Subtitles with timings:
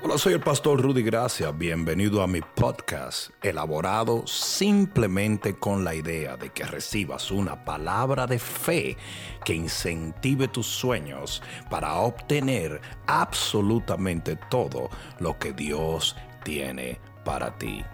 [0.00, 1.50] Hola, soy el pastor Rudy Gracia.
[1.50, 8.38] Bienvenido a mi podcast, elaborado simplemente con la idea de que recibas una palabra de
[8.38, 8.96] fe
[9.44, 14.88] que incentive tus sueños para obtener absolutamente todo
[15.18, 17.84] lo que Dios tiene para ti.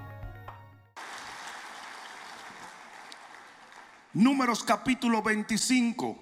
[4.12, 6.18] Números capítulo 25.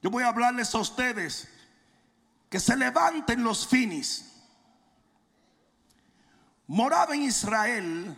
[0.00, 1.57] Yo voy a hablarles a ustedes
[2.48, 4.24] que se levanten los finis.
[6.66, 8.16] Moraba en Israel,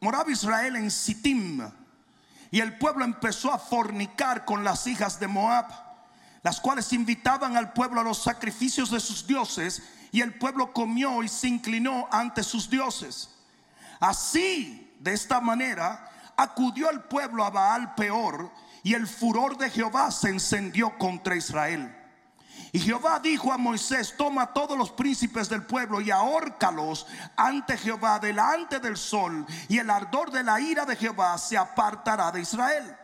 [0.00, 1.60] moraba Israel en Sittim,
[2.50, 5.66] y el pueblo empezó a fornicar con las hijas de Moab,
[6.42, 11.22] las cuales invitaban al pueblo a los sacrificios de sus dioses, y el pueblo comió
[11.22, 13.30] y se inclinó ante sus dioses.
[14.00, 20.10] Así, de esta manera, acudió el pueblo a Baal peor, y el furor de Jehová
[20.10, 22.01] se encendió contra Israel.
[22.74, 27.06] Y Jehová dijo a Moisés, toma todos los príncipes del pueblo y ahórcalos
[27.36, 32.32] ante Jehová delante del sol, y el ardor de la ira de Jehová se apartará
[32.32, 32.96] de Israel.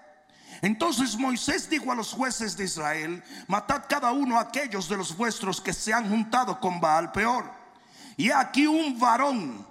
[0.62, 5.14] Entonces Moisés dijo a los jueces de Israel, matad cada uno a aquellos de los
[5.14, 7.52] vuestros que se han juntado con Baal peor.
[8.16, 9.66] Y aquí un varón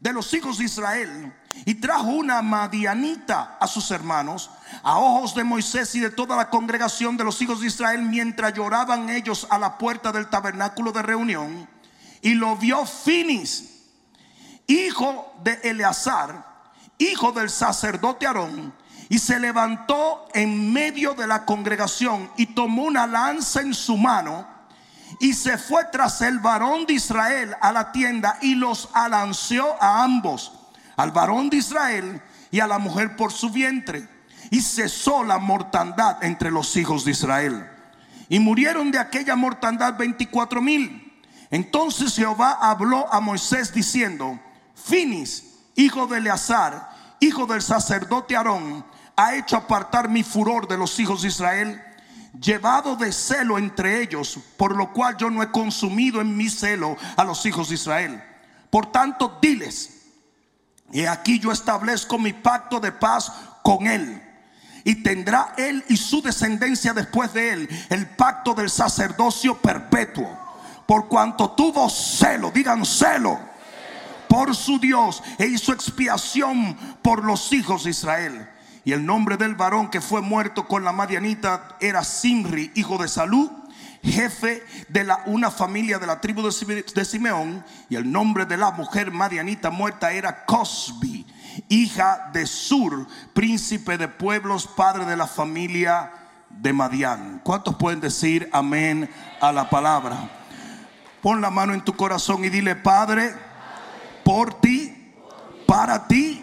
[0.00, 1.32] de los hijos de Israel
[1.66, 4.50] y trajo una madianita a sus hermanos,
[4.82, 8.54] a ojos de Moisés y de toda la congregación de los hijos de Israel, mientras
[8.54, 11.68] lloraban ellos a la puerta del tabernáculo de reunión.
[12.22, 13.84] Y lo vio Finis,
[14.66, 16.46] hijo de Eleazar,
[16.98, 18.74] hijo del sacerdote Aarón,
[19.10, 24.59] y se levantó en medio de la congregación y tomó una lanza en su mano
[25.20, 30.02] y se fue tras el varón de Israel a la tienda y los alanceó a
[30.02, 30.52] ambos
[30.96, 34.08] al varón de Israel y a la mujer por su vientre.
[34.50, 37.70] Y cesó la mortandad entre los hijos de Israel.
[38.28, 41.20] Y murieron de aquella mortandad 24 mil.
[41.50, 44.38] Entonces Jehová habló a Moisés diciendo,
[44.74, 46.90] Finis, hijo de Eleazar,
[47.20, 48.84] hijo del sacerdote Aarón,
[49.16, 51.82] ha hecho apartar mi furor de los hijos de Israel,
[52.38, 56.96] llevado de celo entre ellos, por lo cual yo no he consumido en mi celo
[57.16, 58.22] a los hijos de Israel.
[58.70, 60.00] Por tanto, diles,
[60.92, 63.32] y aquí yo establezco mi pacto de paz
[63.62, 64.22] con él.
[64.84, 70.38] Y tendrá él y su descendencia después de él el pacto del sacerdocio perpetuo.
[70.86, 73.38] Por cuanto tuvo celo, digan celo,
[74.28, 78.49] por su Dios e hizo expiación por los hijos de Israel.
[78.90, 83.06] Y el nombre del varón que fue muerto con la Madianita era Simri, hijo de
[83.06, 83.48] Salud
[84.02, 88.72] jefe de la, una familia de la tribu de Simeón, y el nombre de la
[88.72, 91.24] mujer madianita muerta era Cosbi,
[91.68, 96.10] hija de Sur, príncipe de pueblos, padre de la familia
[96.48, 97.42] de Madián.
[97.44, 99.08] ¿Cuántos pueden decir amén
[99.40, 100.28] a la palabra?
[101.22, 103.32] Pon la mano en tu corazón y dile, Padre,
[104.24, 105.12] por ti,
[105.64, 106.42] para ti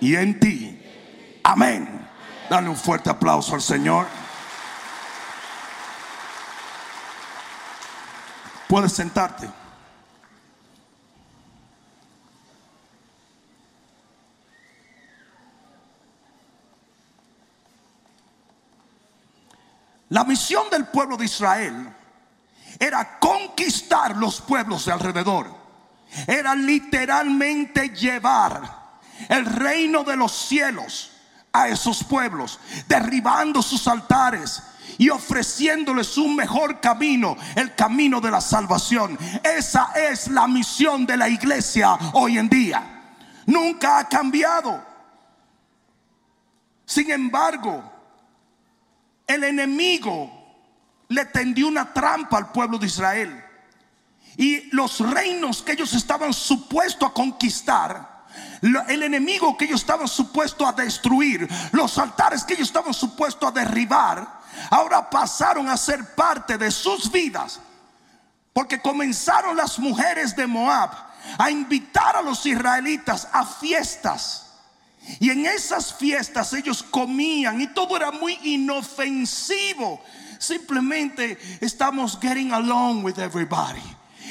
[0.00, 0.71] y en ti.
[1.42, 2.08] Amén.
[2.48, 4.06] Dale un fuerte aplauso al Señor.
[8.68, 9.48] Puedes sentarte.
[20.10, 21.90] La misión del pueblo de Israel
[22.78, 25.46] era conquistar los pueblos de alrededor.
[26.26, 31.11] Era literalmente llevar el reino de los cielos
[31.52, 32.58] a esos pueblos,
[32.88, 34.62] derribando sus altares,
[34.98, 39.18] y ofreciéndoles un mejor camino, el camino de la salvación.
[39.42, 43.02] Esa es la misión de la iglesia hoy en día.
[43.46, 44.84] Nunca ha cambiado.
[46.84, 47.82] Sin embargo,
[49.26, 50.30] el enemigo
[51.08, 53.44] le tendió una trampa al pueblo de Israel.
[54.36, 58.11] Y los reinos que ellos estaban supuestos a conquistar,
[58.62, 63.52] el enemigo que ellos estaban supuestos a destruir, los altares que ellos estaban supuestos a
[63.52, 67.60] derribar, ahora pasaron a ser parte de sus vidas.
[68.52, 70.90] Porque comenzaron las mujeres de Moab
[71.38, 74.50] a invitar a los israelitas a fiestas.
[75.18, 80.00] Y en esas fiestas ellos comían y todo era muy inofensivo.
[80.38, 83.82] Simplemente estamos getting along with everybody.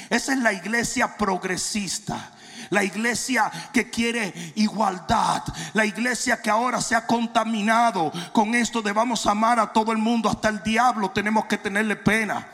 [0.09, 2.31] Esa es la iglesia progresista
[2.71, 8.91] la iglesia que quiere igualdad, la iglesia que ahora se ha contaminado con esto de
[8.91, 12.47] vamos a amar a todo el mundo, hasta el diablo tenemos que tenerle pena.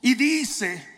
[0.00, 0.88] Y dice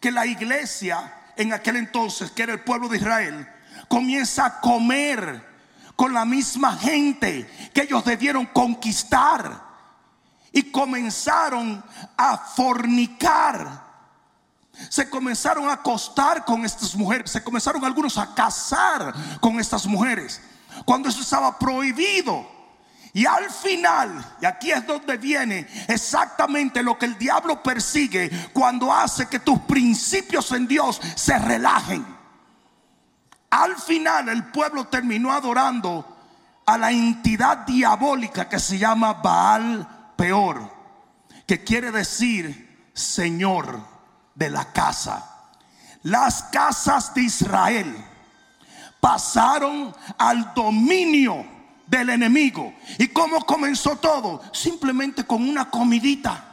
[0.00, 3.48] que la iglesia en aquel entonces, que era el pueblo de Israel,
[3.88, 5.44] comienza a comer
[5.96, 9.74] con la misma gente que ellos debieron conquistar.
[10.56, 11.82] y comenzaron
[12.16, 13.83] a fornicar.
[14.88, 20.40] Se comenzaron a acostar con estas mujeres, se comenzaron algunos a casar con estas mujeres,
[20.84, 22.54] cuando eso estaba prohibido.
[23.12, 28.92] Y al final, y aquí es donde viene exactamente lo que el diablo persigue cuando
[28.92, 32.04] hace que tus principios en Dios se relajen.
[33.50, 36.04] Al final el pueblo terminó adorando
[36.66, 40.72] a la entidad diabólica que se llama Baal Peor,
[41.46, 43.93] que quiere decir Señor
[44.34, 45.30] de la casa.
[46.02, 47.96] Las casas de Israel
[49.00, 51.46] pasaron al dominio
[51.86, 52.72] del enemigo.
[52.98, 54.42] ¿Y cómo comenzó todo?
[54.52, 56.44] Simplemente con una comidita.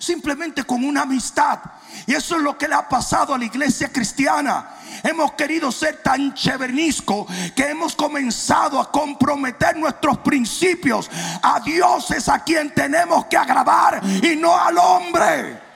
[0.00, 1.60] Simplemente con una amistad.
[2.06, 4.70] Y eso es lo que le ha pasado a la iglesia cristiana.
[5.02, 11.10] Hemos querido ser tan chevernisco que hemos comenzado a comprometer nuestros principios.
[11.42, 15.67] A Dios es a quien tenemos que agradar y no al hombre.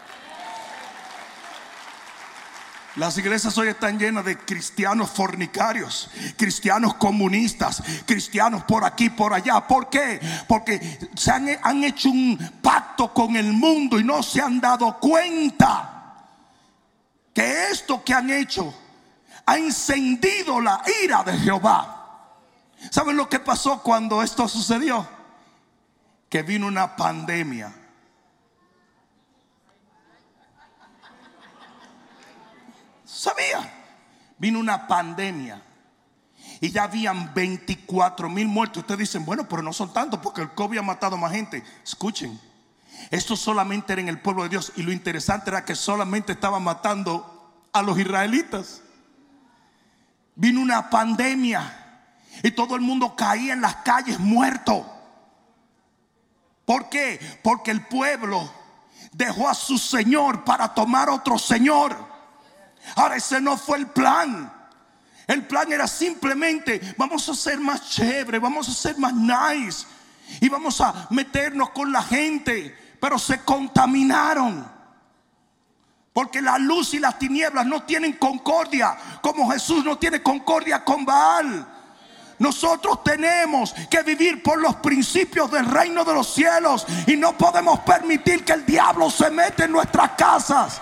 [2.96, 9.66] Las iglesias hoy están llenas de cristianos fornicarios, cristianos comunistas, cristianos por aquí, por allá.
[9.66, 10.20] ¿Por qué?
[10.46, 14.98] Porque se han, han, hecho un pacto con el mundo y no se han dado
[14.98, 16.26] cuenta
[17.32, 18.74] que esto que han hecho
[19.46, 22.28] ha encendido la ira de Jehová.
[22.90, 25.08] ¿Saben lo que pasó cuando esto sucedió?
[26.28, 27.72] Que vino una pandemia
[33.22, 33.72] Sabía.
[34.36, 35.62] Vino una pandemia.
[36.60, 38.78] Y ya habían 24 mil muertos.
[38.78, 41.62] Ustedes dicen, bueno, pero no son tantos porque el COVID ha matado más gente.
[41.84, 42.40] Escuchen,
[43.12, 44.72] esto solamente era en el pueblo de Dios.
[44.74, 48.82] Y lo interesante era que solamente estaban matando a los israelitas.
[50.34, 52.08] Vino una pandemia.
[52.42, 54.84] Y todo el mundo caía en las calles muerto.
[56.64, 57.20] ¿Por qué?
[57.44, 58.52] Porque el pueblo
[59.12, 62.11] dejó a su Señor para tomar otro Señor.
[62.96, 64.52] Ahora ese no fue el plan.
[65.26, 69.86] El plan era simplemente, vamos a ser más chévere, vamos a ser más nice
[70.40, 74.70] y vamos a meternos con la gente, pero se contaminaron.
[76.12, 81.04] Porque la luz y las tinieblas no tienen concordia, como Jesús no tiene concordia con
[81.04, 81.66] Baal.
[82.38, 87.80] Nosotros tenemos que vivir por los principios del reino de los cielos y no podemos
[87.80, 90.80] permitir que el diablo se mete en nuestras casas.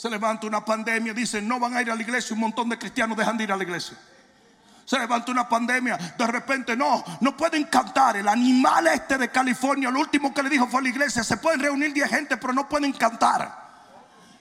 [0.00, 2.78] Se levanta una pandemia, dicen no van a ir a la iglesia, un montón de
[2.78, 3.98] cristianos dejan de ir a la iglesia.
[4.86, 8.16] Se levanta una pandemia, de repente no, no pueden cantar.
[8.16, 11.36] El animal este de California, lo último que le dijo fue a la iglesia, se
[11.36, 13.54] pueden reunir 10 gente, pero no pueden cantar.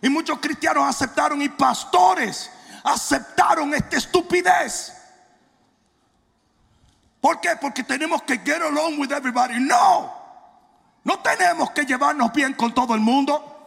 [0.01, 2.49] Y muchos cristianos aceptaron y pastores
[2.85, 4.93] aceptaron esta estupidez.
[7.19, 7.57] ¿Por qué?
[7.59, 9.59] Porque tenemos que get along with everybody.
[9.59, 10.09] No,
[11.03, 13.58] no tenemos que llevarnos bien con todo el mundo.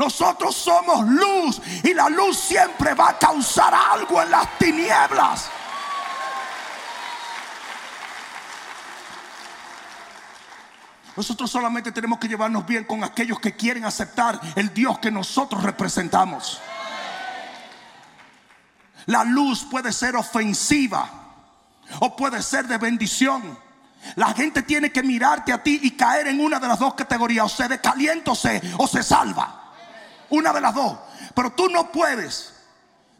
[0.00, 5.50] Nosotros somos luz y la luz siempre va a causar algo en las tinieblas.
[11.14, 15.62] Nosotros solamente tenemos que llevarnos bien con aquellos que quieren aceptar el Dios que nosotros
[15.62, 16.62] representamos.
[19.04, 21.10] La luz puede ser ofensiva
[21.98, 23.58] o puede ser de bendición.
[24.16, 27.44] La gente tiene que mirarte a ti y caer en una de las dos categorías,
[27.44, 28.38] o se decalienta o
[28.78, 29.60] o se salva.
[30.30, 30.98] Una de las dos.
[31.34, 32.54] Pero tú no puedes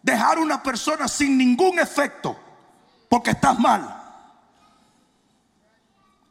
[0.02, 2.36] dejar una persona sin ningún efecto
[3.08, 3.96] porque estás mal.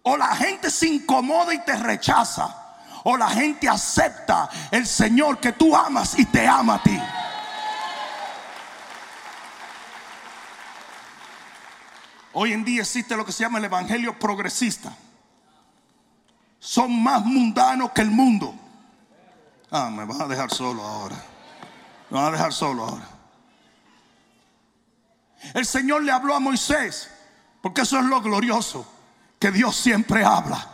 [0.04, 2.56] O la gente se incomoda y te rechaza.
[3.04, 7.00] O la gente acepta el Señor que tú amas y te ama a ti.
[12.34, 14.94] Hoy en día existe lo que se llama el Evangelio progresista.
[16.60, 18.54] Son más mundanos que el mundo.
[19.72, 21.16] Ah, me vas a dejar solo ahora.
[22.10, 23.08] Me vas a dejar solo ahora.
[25.54, 27.10] El Señor le habló a Moisés,
[27.62, 28.86] porque eso es lo glorioso,
[29.40, 30.68] que Dios siempre habla.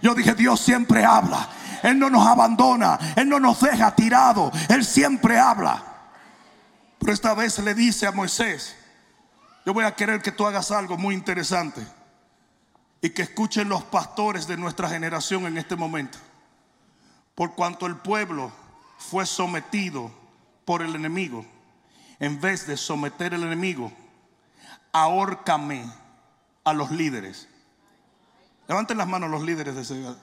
[0.00, 1.48] Yo dije, Dios siempre habla.
[1.82, 5.82] Él no nos abandona, Él no nos deja tirado, Él siempre habla.
[6.98, 8.74] Pero esta vez le dice a Moisés,
[9.64, 11.86] yo voy a querer que tú hagas algo muy interesante
[13.00, 16.18] y que escuchen los pastores de nuestra generación en este momento.
[17.38, 18.50] Por cuanto el pueblo
[18.98, 20.10] fue sometido
[20.64, 21.46] por el enemigo,
[22.18, 23.92] en vez de someter al enemigo,
[24.90, 25.88] ahórcame
[26.64, 27.46] a los líderes.
[28.66, 30.16] Levanten las manos los líderes de ese.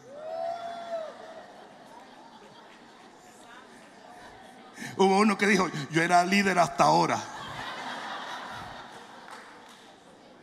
[4.97, 7.17] Hubo uno que dijo, yo era líder hasta ahora.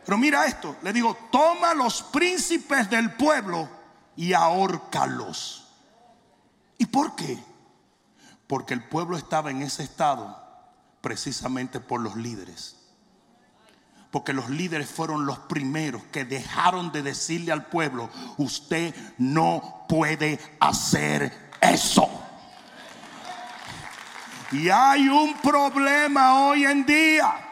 [0.03, 3.69] Pero mira esto, le digo, toma los príncipes del pueblo
[4.15, 5.62] y ahórcalos.
[6.77, 7.37] ¿Y por qué?
[8.47, 10.41] Porque el pueblo estaba en ese estado
[11.01, 12.77] precisamente por los líderes.
[14.09, 20.39] Porque los líderes fueron los primeros que dejaron de decirle al pueblo, usted no puede
[20.59, 22.09] hacer eso.
[24.51, 27.43] Y hay un problema hoy en día.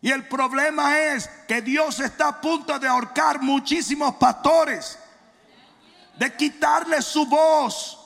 [0.00, 4.98] Y el problema es que Dios está a punto de ahorcar muchísimos pastores,
[6.16, 7.99] de quitarle su voz,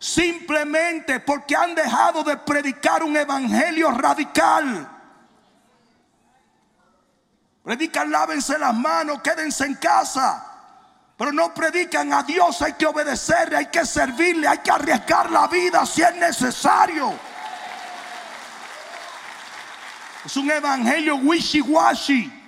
[0.00, 4.88] simplemente porque han dejado de predicar un evangelio radical.
[7.62, 10.46] Predican, lávense las manos, quédense en casa.
[11.18, 15.46] Pero no predican a Dios, hay que obedecerle, hay que servirle, hay que arriesgar la
[15.48, 17.12] vida si es necesario.
[20.24, 22.38] Es un evangelio wishy-washy.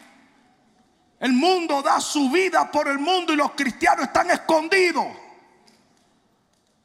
[1.21, 5.22] El mundo da su vida por el mundo y los cristianos están escondidos.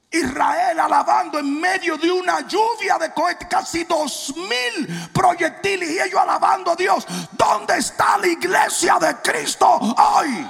[0.10, 6.20] Israel alabando en medio de una lluvia de cohetes, casi dos mil proyectiles y ellos
[6.20, 7.06] alabando a Dios.
[7.34, 10.48] ¿Dónde está la iglesia de Cristo hoy?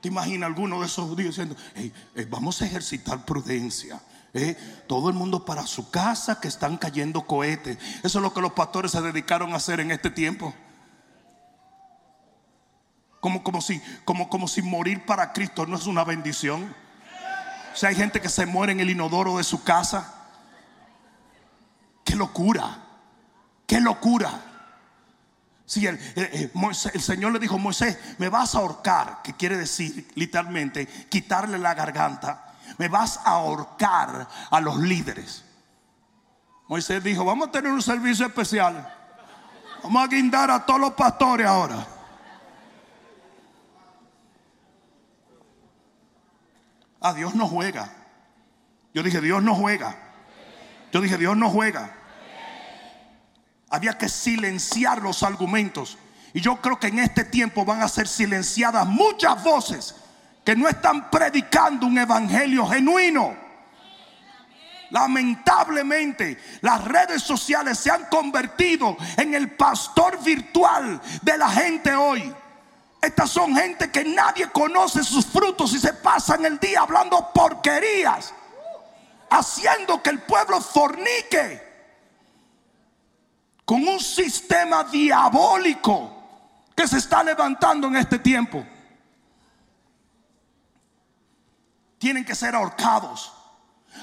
[0.00, 1.56] ¿Te imaginas alguno de esos judíos diciendo,
[2.28, 4.00] vamos a ejercitar prudencia?
[4.34, 4.56] ¿eh?
[4.86, 7.78] todo el mundo para su casa que están cayendo cohetes.
[8.02, 10.54] Eso es lo que los pastores se dedicaron a hacer en este tiempo.
[13.20, 16.74] Como, como, si, como, como si morir para Cristo no es una bendición.
[17.74, 20.14] Si hay gente que se muere en el inodoro de su casa.
[22.04, 22.84] Qué locura.
[23.66, 24.30] Qué locura.
[25.66, 30.86] Si el, el, Señor le dijo, Moisés, me vas a ahorcar, que quiere decir literalmente
[30.86, 35.44] quitarle la garganta me vas a ahorcar a los líderes.
[36.68, 38.94] Moisés dijo, vamos a tener un servicio especial.
[39.82, 41.86] Vamos a guindar a todos los pastores ahora.
[47.00, 47.92] Ah, Dios no juega.
[48.94, 49.96] Yo dije, Dios no juega.
[50.92, 51.94] Yo dije, Dios no juega.
[53.70, 55.98] Había que silenciar los argumentos.
[56.32, 59.94] Y yo creo que en este tiempo van a ser silenciadas muchas voces
[60.44, 63.36] que no están predicando un evangelio genuino.
[64.90, 72.34] Lamentablemente, las redes sociales se han convertido en el pastor virtual de la gente hoy.
[73.00, 78.34] Estas son gente que nadie conoce sus frutos y se pasan el día hablando porquerías,
[79.30, 81.66] haciendo que el pueblo fornique
[83.64, 86.14] con un sistema diabólico
[86.74, 88.64] que se está levantando en este tiempo.
[91.98, 93.32] tienen que ser ahorcados.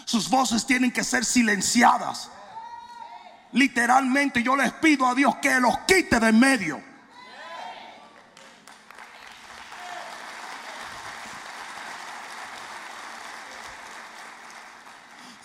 [0.06, 2.30] Sus voces tienen que ser silenciadas.
[3.52, 6.84] Literalmente yo les pido a Dios que los quite de medio.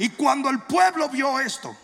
[0.01, 1.77] Y cuando el pueblo vio esto,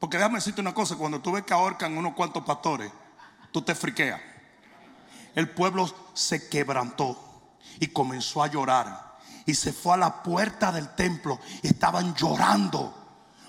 [0.00, 2.90] porque déjame decirte una cosa, cuando tú ves que ahorcan unos cuantos pastores,
[3.52, 4.20] tú te friqueas.
[5.36, 7.16] El pueblo se quebrantó
[7.78, 9.14] y comenzó a llorar
[9.46, 13.03] y se fue a la puerta del templo y estaban llorando.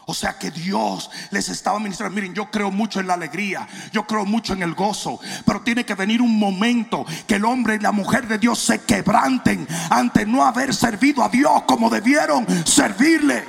[0.07, 2.15] O sea que Dios les estaba ministrando.
[2.15, 5.83] Miren, yo creo mucho en la alegría, yo creo mucho en el gozo, pero tiene
[5.83, 10.25] que venir un momento que el hombre y la mujer de Dios se quebranten ante
[10.25, 13.43] no haber servido a Dios como debieron servirle.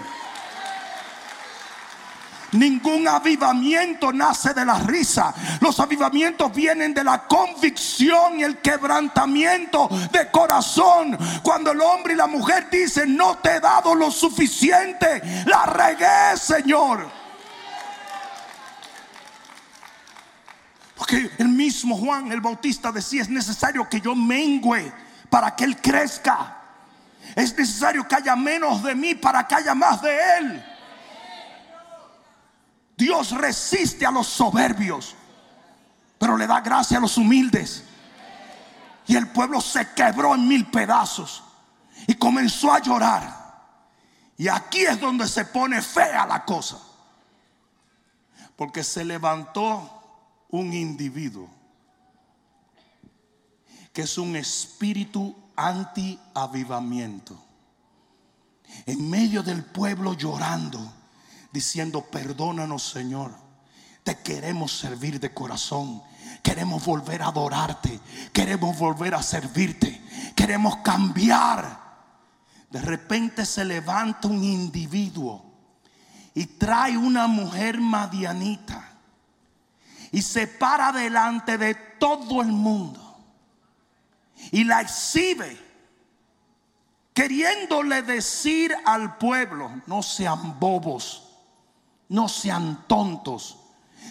[2.56, 5.34] Ningún avivamiento nace de la risa.
[5.60, 11.18] Los avivamientos vienen de la convicción y el quebrantamiento de corazón.
[11.42, 16.36] Cuando el hombre y la mujer dicen, no te he dado lo suficiente, la regué,
[16.36, 17.10] Señor.
[20.96, 24.92] Porque el mismo Juan el Bautista decía, es necesario que yo mengüe
[25.28, 26.56] para que Él crezca.
[27.34, 30.75] Es necesario que haya menos de mí para que haya más de Él.
[32.96, 35.14] Dios resiste a los soberbios,
[36.18, 37.84] pero le da gracia a los humildes.
[39.06, 41.44] Y el pueblo se quebró en mil pedazos
[42.06, 43.46] y comenzó a llorar.
[44.38, 46.78] Y aquí es donde se pone fea la cosa.
[48.56, 49.92] Porque se levantó
[50.48, 51.50] un individuo
[53.92, 57.34] que es un espíritu anti-avivamiento.
[58.84, 60.92] En medio del pueblo llorando
[61.56, 63.34] diciendo, perdónanos Señor,
[64.04, 66.02] te queremos servir de corazón.
[66.42, 67.98] Queremos volver a adorarte.
[68.30, 70.02] Queremos volver a servirte.
[70.36, 71.80] Queremos cambiar.
[72.70, 75.50] De repente se levanta un individuo
[76.34, 78.86] y trae una mujer madianita
[80.12, 83.18] y se para delante de todo el mundo
[84.52, 85.66] y la exhibe
[87.16, 91.25] queriéndole decir al pueblo, no sean bobos,
[92.08, 93.58] no sean tontos,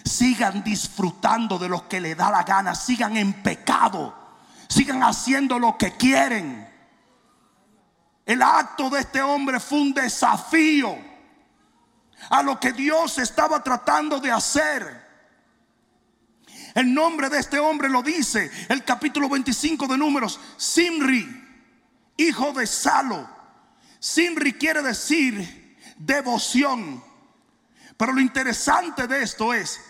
[0.04, 4.14] sigan disfrutando de lo que le da la gana, sigan en pecado,
[4.68, 6.68] sigan haciendo lo que quieren.
[8.24, 10.96] El acto de este hombre fue un desafío
[12.30, 15.06] a lo que Dios estaba tratando de hacer.
[16.74, 21.26] El nombre de este hombre lo dice el capítulo 25 de números, Simri,
[22.16, 23.28] hijo de Salo.
[23.98, 27.02] Simri quiere decir devoción.
[27.96, 29.80] Pero lo interesante de esto es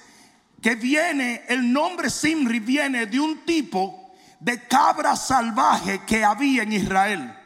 [0.62, 6.72] que viene, el nombre Simri viene de un tipo de cabra salvaje que había en
[6.72, 7.36] Israel.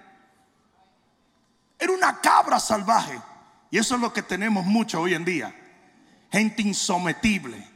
[1.78, 3.20] Era una cabra salvaje.
[3.70, 5.54] Y eso es lo que tenemos mucho hoy en día.
[6.30, 7.68] Gente insometible.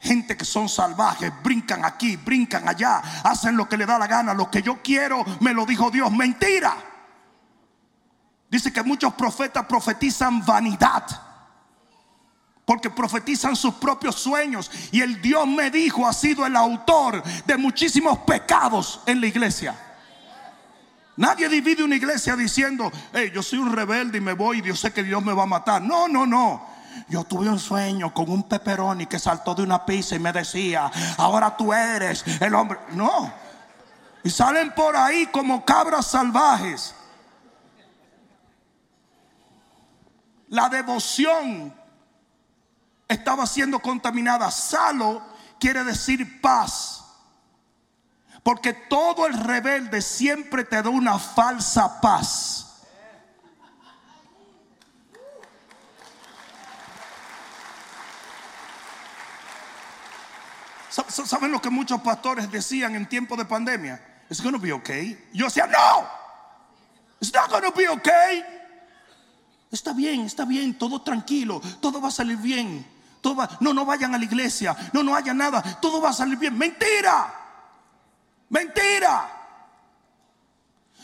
[0.00, 4.34] Gente que son salvajes, brincan aquí, brincan allá, hacen lo que le da la gana.
[4.34, 6.12] Lo que yo quiero, me lo dijo Dios.
[6.12, 6.76] Mentira.
[8.50, 11.04] Dice que muchos profetas profetizan vanidad.
[12.64, 14.70] Porque profetizan sus propios sueños.
[14.90, 19.78] Y el Dios me dijo ha sido el autor de muchísimos pecados en la iglesia.
[21.16, 24.74] Nadie divide una iglesia diciendo, hey, yo soy un rebelde y me voy y yo
[24.74, 25.80] sé que Dios me va a matar.
[25.80, 26.66] No, no, no.
[27.08, 30.90] Yo tuve un sueño con un peperoni que saltó de una pizza y me decía,
[31.18, 32.78] ahora tú eres el hombre.
[32.92, 33.32] No.
[34.24, 36.94] Y salen por ahí como cabras salvajes.
[40.48, 41.74] La devoción
[43.08, 44.50] estaba siendo contaminada.
[44.50, 45.22] Salo
[45.58, 47.04] quiere decir paz.
[48.42, 52.60] Porque todo el rebelde siempre te da una falsa paz.
[60.90, 64.00] ¿Saben lo que muchos pastores decían en tiempo de pandemia?
[64.30, 65.18] It's to be okay.
[65.32, 66.06] Yo decía, no,
[67.20, 68.44] it's not to be okay.
[69.72, 72.86] Está bien, está bien, todo tranquilo, todo va a salir bien.
[73.60, 76.56] No, no vayan a la iglesia, no, no haya nada, todo va a salir bien.
[76.58, 77.32] Mentira.
[78.50, 79.30] Mentira.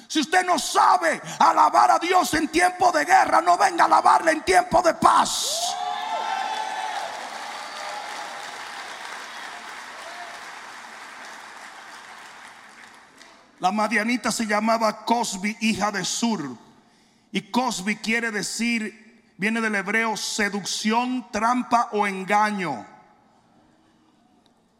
[0.07, 4.33] Si usted no sabe alabar a Dios en tiempo de guerra, no venga a alabarle
[4.33, 5.75] en tiempo de paz.
[13.61, 16.57] La madianita se llamaba Cosbi, hija de Sur.
[17.31, 19.10] Y Cosbi quiere decir,
[19.40, 22.87] viene del hebreo, seducción, trampa o engaño.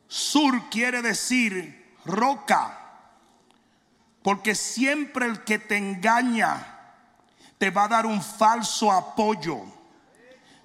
[0.07, 2.77] Sur quiere decir roca.
[4.23, 6.77] Porque siempre el que te engaña
[7.57, 9.63] te va a dar un falso apoyo.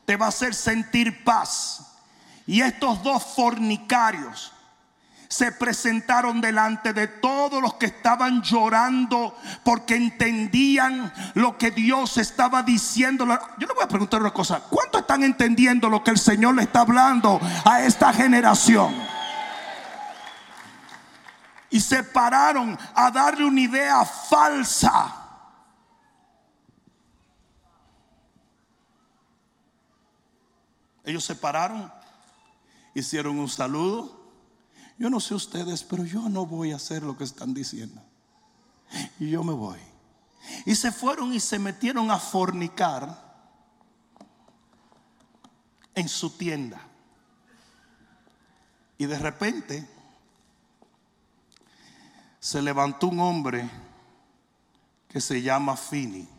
[0.04, 1.96] Te va a hacer sentir paz.
[2.46, 4.52] Y estos dos fornicarios
[5.36, 12.64] se presentaron delante de todos los que estaban llorando porque entendían lo que Dios estaba
[12.64, 13.26] diciendo.
[13.26, 14.62] Yo le voy a preguntar una cosa.
[14.62, 18.96] ¿Cuántos están entendiendo lo que el Señor le está hablando a esta generación?
[21.72, 25.14] y se pararon a darle una idea falsa.
[31.04, 31.92] Ellos se pararon,
[32.94, 34.15] hicieron un saludo.
[34.98, 38.02] Yo no sé ustedes, pero yo no voy a hacer lo que están diciendo.
[39.20, 39.80] Y yo me voy.
[40.66, 43.24] Y se fueron y se metieron a fornicar
[45.94, 46.82] en su tienda.
[48.98, 49.90] Y de repente
[52.40, 53.70] se levantó un hombre
[55.10, 56.30] que se llama Fini.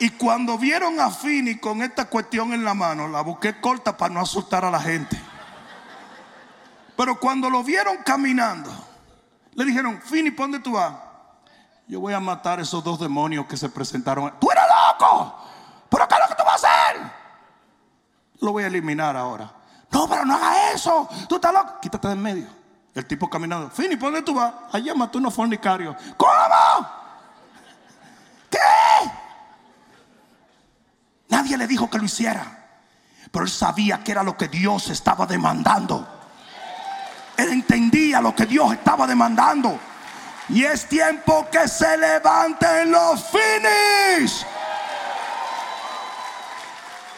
[0.00, 4.14] Y cuando vieron a Fini con esta cuestión en la mano, la busqué corta para
[4.14, 5.20] no asustar a la gente.
[6.96, 8.70] Pero cuando lo vieron caminando,
[9.52, 10.94] le dijeron, Fini, ¿por dónde tú vas?
[11.86, 14.32] Yo voy a matar a esos dos demonios que se presentaron.
[14.40, 15.36] ¡Tú eres loco!
[15.90, 17.12] ¿Pero qué es lo que tú vas a hacer?
[18.40, 19.52] Lo voy a eliminar ahora.
[19.90, 21.06] No, pero no hagas eso.
[21.28, 21.78] Tú estás loco.
[21.78, 22.46] Quítate de en medio.
[22.94, 23.68] El tipo caminando.
[23.68, 24.50] Fini, ¿por dónde tú vas?
[24.72, 25.94] Allá mató unos fornicarios.
[26.16, 26.32] ¿Cómo?
[28.48, 28.58] ¿Qué?
[31.30, 32.58] Nadie le dijo que lo hiciera.
[33.30, 36.06] Pero él sabía que era lo que Dios estaba demandando.
[37.36, 39.78] Él entendía lo que Dios estaba demandando.
[40.48, 44.44] Y es tiempo que se levanten los finis.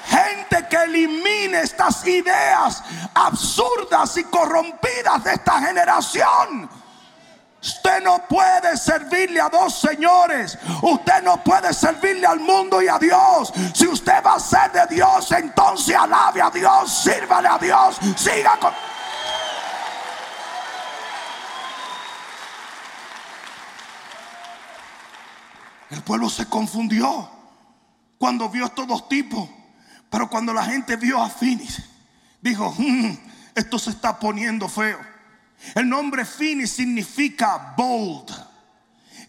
[0.07, 6.82] Gente que elimine estas ideas absurdas y corrompidas de esta generación.
[7.63, 10.59] Usted no puede servirle a dos señores.
[10.83, 13.53] Usted no puede servirle al mundo y a Dios.
[13.73, 18.59] Si usted va a ser de Dios, entonces alabe a Dios, sírvale a Dios, siga
[18.59, 18.73] con...
[25.91, 27.31] El pueblo se confundió
[28.19, 29.49] cuando vio estos dos tipos.
[30.11, 31.81] Pero cuando la gente vio a Finis,
[32.41, 33.17] dijo, "Mm,
[33.55, 35.12] esto se está poniendo feo.
[35.75, 38.31] El nombre Finis significa bold,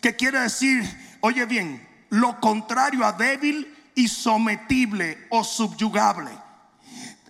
[0.01, 0.83] que quiere decir,
[1.21, 6.31] oye bien, lo contrario a débil y sometible o subyugable.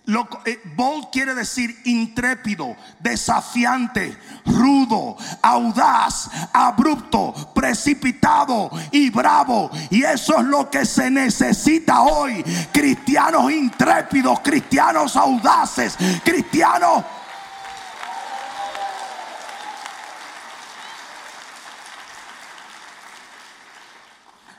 [0.06, 4.14] Lo- eh, bold quiere decir intrépido, desafiante,
[4.44, 9.70] rudo, audaz, abrupto, precipitado y bravo.
[9.90, 12.42] Y eso es lo que se necesita hoy.
[12.72, 17.04] Cristianos intrépidos, cristianos audaces, cristianos...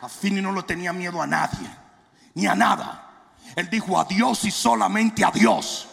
[0.05, 1.67] A no le tenía miedo a nadie,
[2.35, 3.09] ni a nada.
[3.55, 5.87] Él dijo a Dios y solamente a Dios.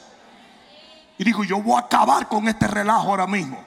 [1.16, 3.64] Y dijo, yo voy a acabar con este relajo ahora mismo.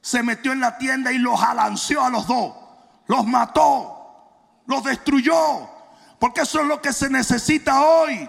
[0.00, 2.54] Se metió en la tienda y los alanceó a los dos.
[3.06, 5.68] Los mató, los destruyó.
[6.18, 8.28] Porque eso es lo que se necesita hoy.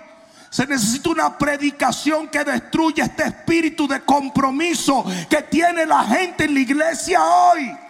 [0.50, 6.54] Se necesita una predicación que destruya este espíritu de compromiso que tiene la gente en
[6.54, 7.85] la iglesia hoy.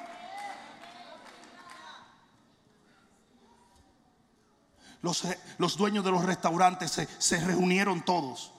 [5.06, 5.24] Los,
[5.60, 8.52] los dueños de los restaurantes se, se reunieron todos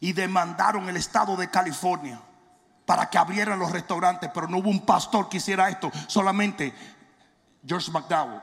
[0.00, 2.18] y demandaron el estado de California
[2.86, 6.74] para que abrieran los restaurantes, pero no hubo un pastor que hiciera esto, solamente
[7.64, 8.40] George McDowell,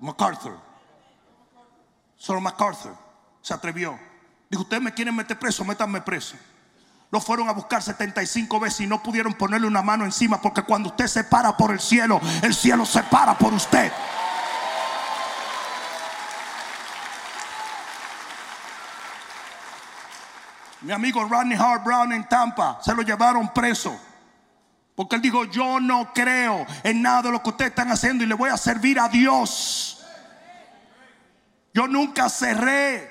[0.00, 0.58] MacArthur,
[2.16, 2.96] solo MacArthur
[3.42, 4.00] se atrevió.
[4.48, 6.34] Dijo, ustedes me quieren meter preso, métanme preso.
[7.10, 10.88] Lo fueron a buscar 75 veces y no pudieron ponerle una mano encima porque cuando
[10.88, 13.92] usted se para por el cielo, el cielo se para por usted.
[20.84, 23.98] Mi amigo Rodney Hart Brown en Tampa se lo llevaron preso.
[24.94, 28.26] Porque él dijo, yo no creo en nada de lo que ustedes están haciendo y
[28.26, 30.04] le voy a servir a Dios.
[31.72, 33.10] Yo nunca cerré.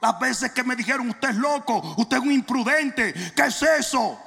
[0.00, 4.18] Las veces que me dijeron, usted es loco, usted es un imprudente, ¿qué es eso?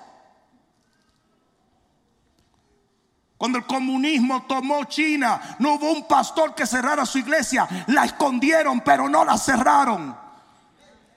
[3.43, 7.67] Cuando el comunismo tomó China, no hubo un pastor que cerrara su iglesia.
[7.88, 10.15] La escondieron, pero no la cerraron.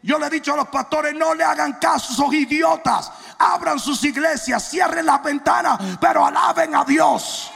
[0.02, 3.12] Yo le he dicho a los pastores, no le hagan caso, son idiotas.
[3.38, 7.52] Abran sus iglesias, cierren las ventanas, pero alaben a Dios.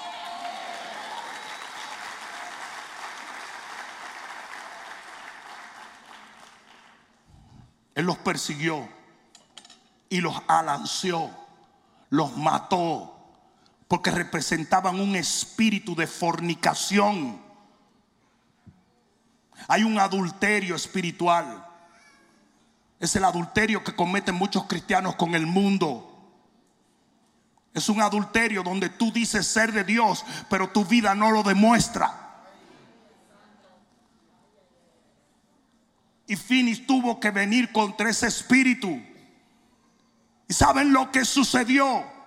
[7.96, 8.88] Él los persiguió
[10.08, 11.28] y los alanceó,
[12.10, 13.16] los mató
[13.90, 17.42] porque representaban un espíritu de fornicación.
[19.66, 21.66] Hay un adulterio espiritual.
[23.00, 26.06] Es el adulterio que cometen muchos cristianos con el mundo.
[27.74, 32.44] Es un adulterio donde tú dices ser de Dios, pero tu vida no lo demuestra.
[36.28, 39.02] Y Finis tuvo que venir contra ese espíritu.
[40.46, 42.19] ¿Y saben lo que sucedió?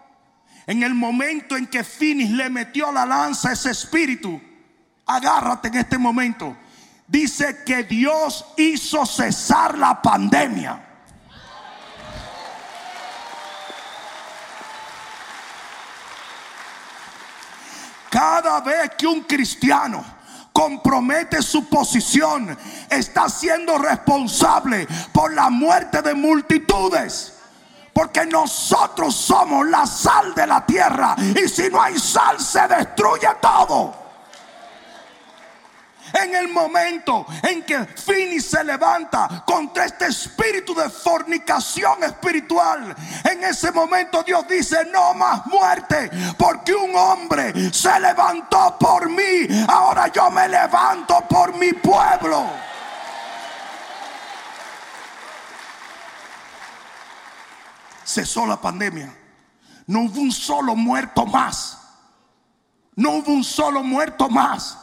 [0.65, 4.41] En el momento en que Finis le metió la lanza a ese espíritu,
[5.05, 6.55] agárrate en este momento.
[7.07, 10.89] Dice que Dios hizo cesar la pandemia.
[18.09, 20.05] Cada vez que un cristiano
[20.53, 22.55] compromete su posición,
[22.89, 27.33] está siendo responsable por la muerte de multitudes.
[27.93, 31.15] Porque nosotros somos la sal de la tierra.
[31.17, 34.03] Y si no hay sal, se destruye todo.
[36.13, 43.43] En el momento en que Fini se levanta contra este espíritu de fornicación espiritual, en
[43.43, 49.47] ese momento Dios dice: No más muerte, porque un hombre se levantó por mí.
[49.67, 52.47] Ahora yo me levanto por mi pueblo.
[58.13, 59.13] Cesó la pandemia.
[59.87, 61.79] No hubo un solo muerto más.
[62.95, 64.77] No hubo un solo muerto más.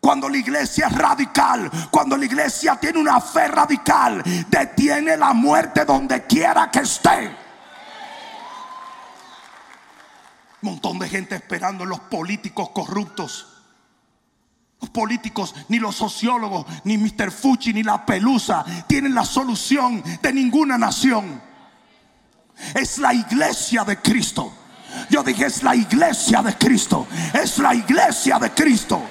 [0.00, 5.84] Cuando la iglesia es radical, cuando la iglesia tiene una fe radical, detiene la muerte
[5.84, 7.36] donde quiera que esté.
[10.62, 13.46] Montón de gente esperando los políticos corruptos.
[14.80, 17.30] Los políticos, ni los sociólogos, ni Mr.
[17.32, 21.40] Fuchi, ni la pelusa tienen la solución de ninguna nación.
[22.74, 24.52] Es la iglesia de Cristo.
[25.10, 27.06] Yo dije, es la iglesia de Cristo.
[27.34, 29.02] Es la iglesia de Cristo.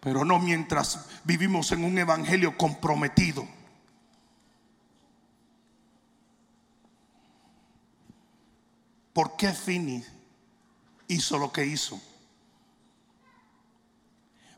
[0.00, 3.46] Pero no mientras vivimos en un evangelio comprometido.
[9.12, 10.02] ¿Por qué Fini
[11.08, 12.00] hizo lo que hizo?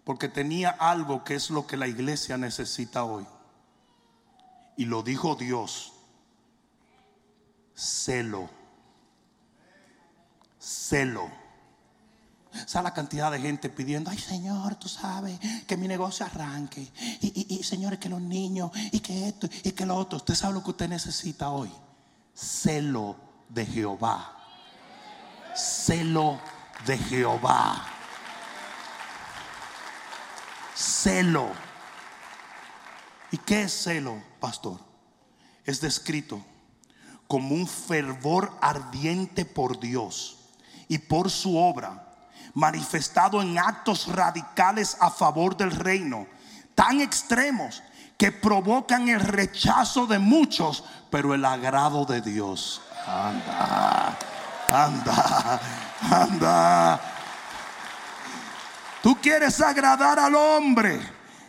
[0.04, 3.26] Porque tenía algo que es lo que la iglesia necesita hoy.
[4.76, 5.92] Y lo dijo Dios.
[7.74, 8.48] Celo.
[10.58, 11.30] Celo.
[12.66, 16.86] ¿Sabe la cantidad de gente pidiendo, ay Señor, tú sabes, que mi negocio arranque?
[17.20, 20.18] Y, y, señores, que los niños, y que esto, y que lo otro.
[20.18, 21.72] Usted sabe lo que usted necesita hoy.
[22.34, 23.16] Celo
[23.48, 24.36] de Jehová.
[25.54, 26.38] Celo
[26.86, 27.86] de Jehová.
[30.74, 31.52] Celo.
[33.30, 34.78] ¿Y qué es celo, pastor?
[35.64, 36.44] Es descrito
[37.28, 40.36] como un fervor ardiente por Dios
[40.88, 46.26] y por su obra, manifestado en actos radicales a favor del reino,
[46.74, 47.82] tan extremos
[48.18, 52.82] que provocan el rechazo de muchos, pero el agrado de Dios.
[53.06, 54.18] Anda,
[54.68, 55.60] anda,
[56.10, 57.00] anda.
[59.02, 61.00] Tú quieres agradar al hombre,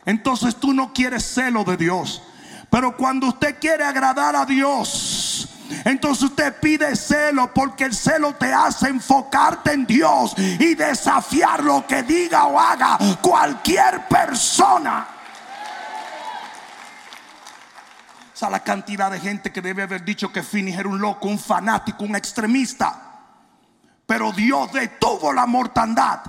[0.05, 2.21] entonces tú no quieres celo de Dios.
[2.73, 5.47] Pero cuando usted quiere agradar a Dios,
[5.85, 11.85] entonces usted pide celo porque el celo te hace enfocarte en Dios y desafiar lo
[11.85, 15.05] que diga o haga cualquier persona.
[18.33, 21.27] O sea, la cantidad de gente que debe haber dicho que Finis era un loco,
[21.27, 23.19] un fanático, un extremista.
[24.07, 26.21] Pero Dios detuvo la mortandad.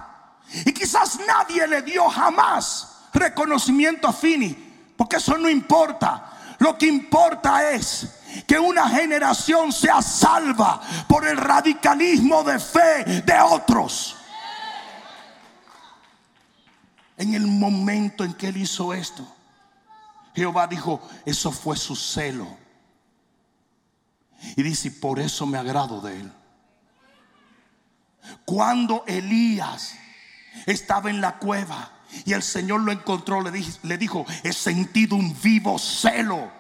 [0.67, 6.33] Y quizás nadie le dio jamás reconocimiento a Fini, porque eso no importa.
[6.65, 8.09] Lo que importa es
[8.47, 14.17] que una generación sea salva por el radicalismo de fe de otros.
[17.19, 19.31] En el momento en que él hizo esto,
[20.35, 22.57] Jehová dijo, eso fue su celo.
[24.57, 26.33] Y dice, por eso me agrado de él.
[28.47, 29.97] Cuando Elías
[30.65, 31.94] estaba en la cueva
[32.25, 36.51] y el Señor lo encontró, le, dijo, he sentido un vivo celo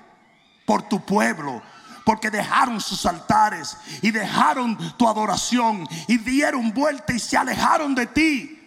[0.64, 1.62] por tu pueblo.
[2.05, 8.07] Porque dejaron sus altares y dejaron tu adoración y dieron vuelta y se alejaron de
[8.07, 8.61] ti.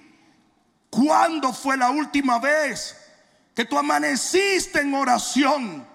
[0.89, 2.97] ¿Cuándo fue la última vez
[3.53, 5.85] que tú amaneciste en oración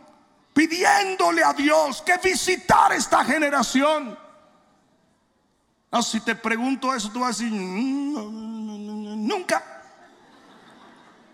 [0.55, 4.17] pidiéndole a Dios que visitara esta generación?
[6.01, 9.72] Si te pregunto eso, tú vas a decir, mm, nunca.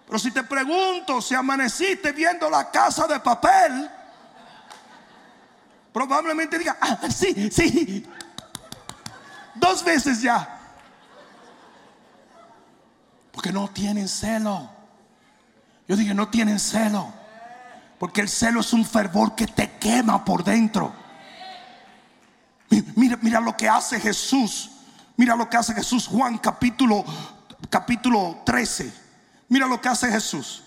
[0.08, 3.90] Pero si te pregunto si amaneciste viendo la casa de papel,
[5.92, 8.06] probablemente diga, ah, sí, sí.
[9.54, 10.60] Dos veces ya.
[13.32, 14.70] Porque no tienen celo.
[15.86, 17.12] Yo dije, no tienen celo.
[17.98, 20.94] Porque el celo es un fervor que te quema por dentro.
[22.96, 24.70] Mira, mira lo que hace Jesús.
[25.18, 26.06] Mira lo que hace Jesús.
[26.06, 27.04] Juan capítulo,
[27.68, 29.07] capítulo 13.
[29.48, 30.64] Mira lo que hace Jesús.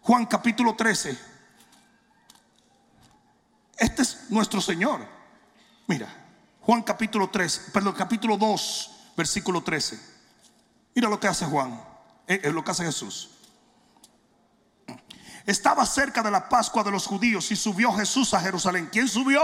[0.00, 1.18] Juan capítulo 13.
[3.76, 5.06] Este es nuestro Señor.
[5.86, 6.08] Mira,
[6.60, 10.00] Juan capítulo 3, perdón, capítulo 2, versículo 13.
[10.94, 11.72] Mira lo que hace Juan,
[12.26, 13.30] eh, eh, lo que hace Jesús.
[15.44, 18.88] Estaba cerca de la Pascua de los judíos y subió Jesús a Jerusalén.
[18.92, 19.42] ¿Quién subió?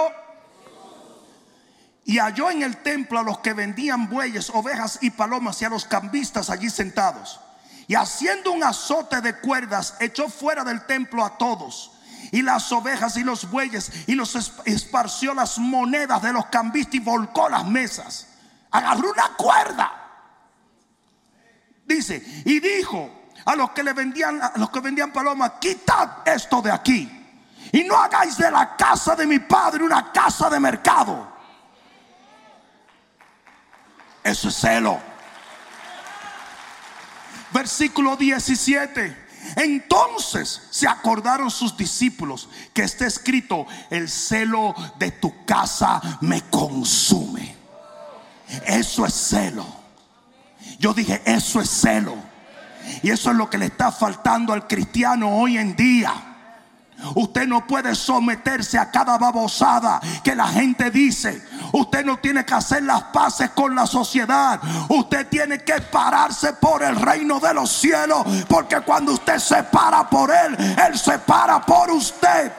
[2.05, 5.69] Y halló en el templo a los que vendían bueyes, ovejas y palomas y a
[5.69, 7.41] los cambistas allí sentados.
[7.89, 11.93] Y haciendo un azote de cuerdas, echó fuera del templo a todos.
[12.31, 14.35] Y las ovejas y los bueyes y los
[14.67, 18.29] esparció las monedas de los cambistas y volcó las mesas.
[18.71, 19.91] Agarró una cuerda.
[21.87, 23.11] Dice, y dijo
[23.47, 27.11] a los que le vendían, a los que vendían palomas, quitad esto de aquí.
[27.73, 31.27] Y no hagáis de la casa de mi padre una casa de mercado.
[34.23, 35.08] Eso es celo.
[37.53, 39.29] Versículo 17.
[39.57, 47.57] Entonces se acordaron sus discípulos que está escrito, el celo de tu casa me consume.
[48.67, 49.67] Eso es celo.
[50.79, 52.17] Yo dije, eso es celo.
[53.03, 56.28] Y eso es lo que le está faltando al cristiano hoy en día.
[57.15, 61.43] Usted no puede someterse a cada babosada que la gente dice.
[61.73, 64.61] Usted no tiene que hacer las paces con la sociedad.
[64.89, 68.25] Usted tiene que pararse por el reino de los cielos.
[68.49, 72.53] Porque cuando usted se para por Él, Él se para por usted.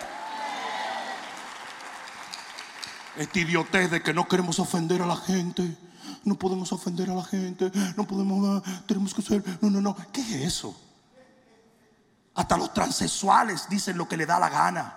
[3.17, 5.75] Este idiotez de que no queremos ofender a la gente.
[6.23, 7.71] No podemos ofender a la gente.
[7.97, 8.63] No podemos.
[8.65, 9.43] Ah, tenemos que ser.
[9.61, 9.95] No, no, no.
[10.13, 10.88] ¿Qué es eso?
[12.39, 14.95] Hasta los transexuales dicen lo que le da la gana.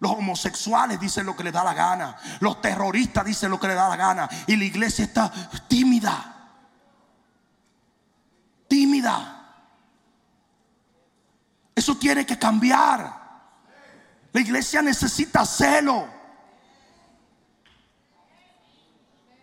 [0.00, 2.14] Los homosexuales dicen lo que les da la gana.
[2.40, 4.28] Los terroristas dicen lo que les da la gana.
[4.46, 5.32] Y la iglesia está
[5.66, 6.52] tímida.
[8.68, 9.62] Tímida.
[11.74, 13.18] Eso tiene que cambiar.
[14.30, 16.06] La iglesia necesita celo.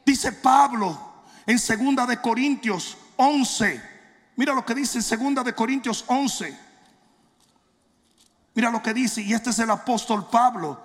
[0.05, 3.81] Dice Pablo en segunda de Corintios 11.
[4.35, 6.66] Mira lo que dice en segunda de Corintios 11.
[8.57, 10.81] Mira lo que dice, y este es el apóstol Pablo.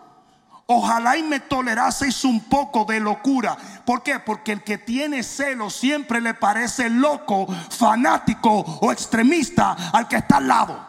[0.66, 3.56] Ojalá y me toleraseis un poco de locura.
[3.86, 4.18] ¿Por qué?
[4.18, 10.36] Porque el que tiene celo siempre le parece loco, fanático o extremista al que está
[10.36, 10.86] al lado.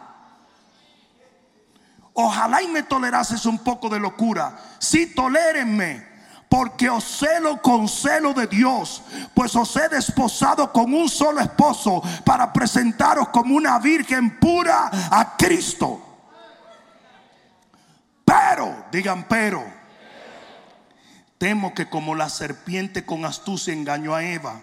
[2.12, 4.54] Ojalá y me tolerases un poco de locura.
[4.78, 6.06] Sí, tolérenme.
[6.50, 12.02] Porque os celo con celo de Dios, pues os he desposado con un solo esposo
[12.26, 16.03] para presentaros como una virgen pura a Cristo.
[18.94, 19.64] Digan pero,
[21.36, 24.62] temo que como la serpiente con astucia engañó a Eva,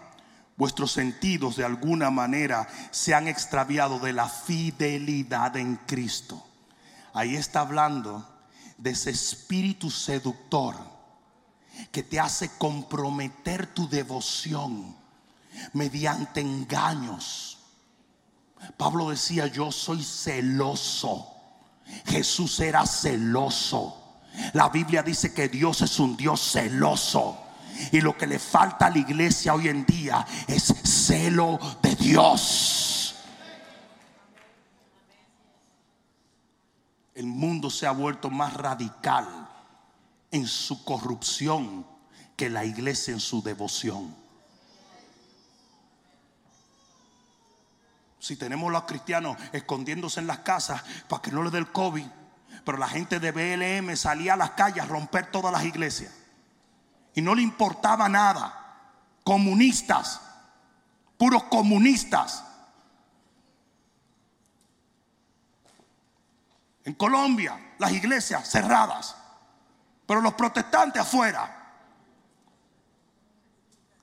[0.55, 6.47] vuestros sentidos de alguna manera se han extraviado de la fidelidad en Cristo.
[7.13, 8.25] Ahí está hablando
[8.77, 10.77] de ese espíritu seductor
[11.91, 14.95] que te hace comprometer tu devoción
[15.73, 17.59] mediante engaños.
[18.77, 21.31] Pablo decía, yo soy celoso
[22.05, 24.00] Jesús era celoso.
[24.53, 27.37] La Biblia dice que Dios es un Dios celoso.
[27.91, 33.15] Y lo que le falta a la iglesia hoy en día es celo de Dios.
[37.15, 39.47] El mundo se ha vuelto más radical
[40.31, 41.85] en su corrupción
[42.35, 44.15] que la iglesia en su devoción.
[48.19, 52.05] Si tenemos los cristianos escondiéndose en las casas para que no les dé el COVID,
[52.63, 56.13] pero la gente de BLM salía a las calles a romper todas las iglesias.
[57.13, 58.57] Y no le importaba nada.
[59.23, 60.21] Comunistas,
[61.17, 62.43] puros comunistas.
[66.83, 69.15] En Colombia, las iglesias cerradas,
[70.05, 71.57] pero los protestantes afuera.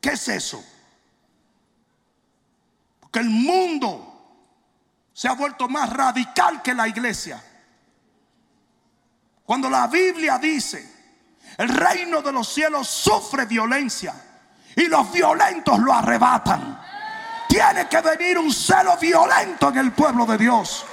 [0.00, 0.64] ¿Qué es eso?
[3.00, 4.08] Porque el mundo
[5.12, 7.42] se ha vuelto más radical que la iglesia.
[9.48, 10.86] Cuando la Biblia dice,
[11.56, 14.14] el reino de los cielos sufre violencia
[14.76, 16.78] y los violentos lo arrebatan.
[17.48, 20.84] Tiene que venir un celo violento en el pueblo de Dios.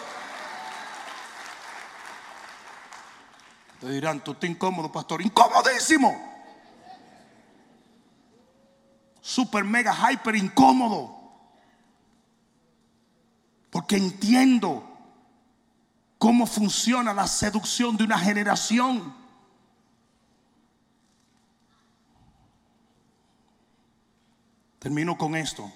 [3.81, 5.21] Te dirán, tú estás incómodo, pastor.
[5.21, 6.15] Incomodísimo.
[9.19, 11.13] Super, mega, hyper incómodo.
[13.69, 14.94] Porque entiendo
[16.25, 19.13] cómo funciona la seducción de una generación.
[24.79, 25.71] Termino con esto.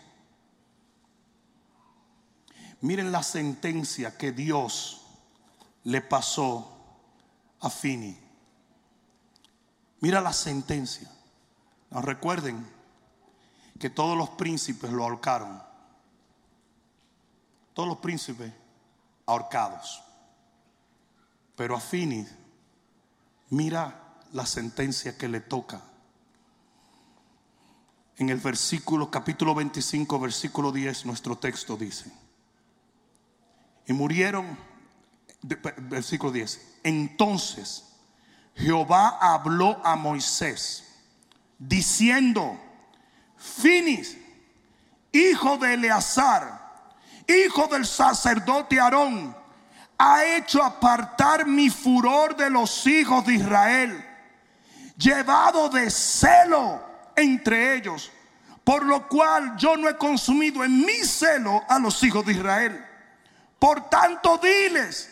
[2.81, 5.05] Miren la sentencia que Dios
[5.83, 6.67] le pasó
[7.59, 8.17] a Fini.
[9.99, 11.11] Mira la sentencia.
[11.91, 12.67] Recuerden
[13.77, 15.61] que todos los príncipes lo ahorcaron
[17.75, 18.51] todos los príncipes
[19.25, 20.08] ahorcados.
[21.59, 22.25] Pero a Fini,
[23.49, 25.81] mira la sentencia que le toca.
[28.15, 32.13] En el versículo, capítulo 25, versículo 10, nuestro texto dice,
[33.85, 34.57] y murieron,
[35.79, 37.83] versículo 10, entonces
[38.55, 40.85] Jehová habló a Moisés,
[41.57, 42.57] diciendo,
[43.35, 44.17] Finis,
[45.11, 46.93] hijo de Eleazar,
[47.27, 49.35] hijo del sacerdote Aarón,
[50.01, 54.05] ha hecho apartar mi furor de los hijos de Israel,
[54.97, 56.81] llevado de celo
[57.17, 58.09] entre ellos,
[58.63, 62.85] por lo cual yo no he consumido en mi celo a los hijos de Israel.
[63.59, 65.09] Por tanto, diles,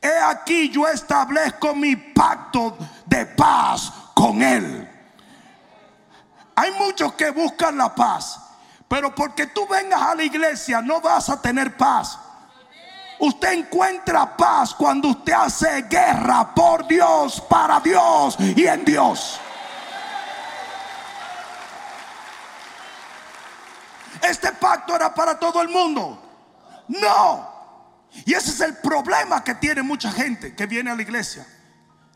[0.00, 4.90] he aquí yo establezco mi pacto de paz con él.
[6.54, 8.40] Hay muchos que buscan la paz,
[8.88, 12.18] pero porque tú vengas a la iglesia no vas a tener paz.
[13.18, 19.40] Usted encuentra paz cuando usted hace guerra por Dios, para Dios y en Dios.
[24.22, 26.20] Este pacto era para todo el mundo.
[26.88, 27.54] No.
[28.24, 31.46] Y ese es el problema que tiene mucha gente que viene a la iglesia.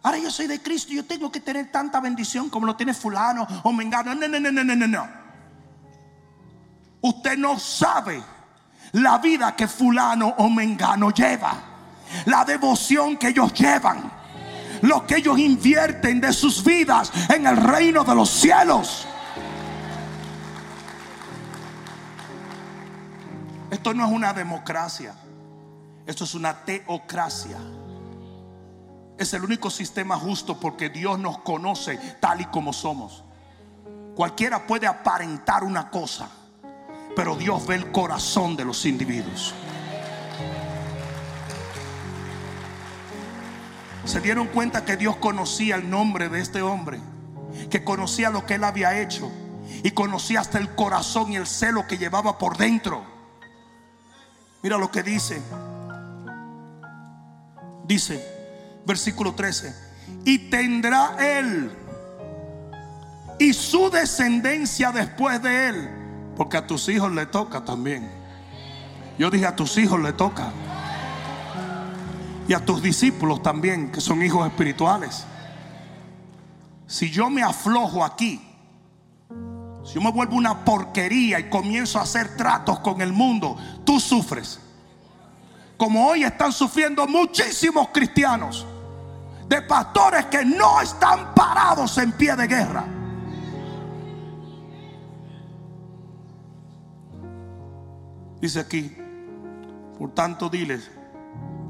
[0.02, 3.46] Ahora yo soy de Cristo, yo tengo que tener tanta bendición como lo tiene fulano
[3.62, 4.14] o mengano.
[4.14, 5.08] No, no, no, no, no, no.
[7.00, 8.22] Usted no sabe
[8.92, 11.54] la vida que fulano o mengano lleva.
[12.26, 14.10] La devoción que ellos llevan.
[14.82, 19.06] Lo que ellos invierten de sus vidas en el reino de los cielos.
[23.70, 25.14] Esto no es una democracia.
[26.06, 27.58] Esto es una teocracia.
[29.18, 33.24] Es el único sistema justo porque Dios nos conoce tal y como somos.
[34.14, 36.28] Cualquiera puede aparentar una cosa,
[37.18, 39.52] pero Dios ve el corazón de los individuos.
[44.04, 47.00] Se dieron cuenta que Dios conocía el nombre de este hombre,
[47.70, 49.32] que conocía lo que él había hecho
[49.82, 53.04] y conocía hasta el corazón y el celo que llevaba por dentro.
[54.62, 55.42] Mira lo que dice.
[57.84, 58.24] Dice,
[58.86, 59.74] versículo 13,
[60.24, 61.72] y tendrá él
[63.40, 65.97] y su descendencia después de él,
[66.38, 68.10] porque a tus hijos le toca también.
[69.18, 70.50] Yo dije a tus hijos le toca.
[72.48, 75.26] Y a tus discípulos también, que son hijos espirituales.
[76.86, 78.40] Si yo me aflojo aquí,
[79.84, 84.00] si yo me vuelvo una porquería y comienzo a hacer tratos con el mundo, tú
[84.00, 84.60] sufres
[85.78, 88.66] como hoy están sufriendo muchísimos cristianos,
[89.48, 92.97] de pastores que no están parados en pie de guerra.
[98.40, 98.96] Dice aquí,
[99.98, 100.90] por tanto diles,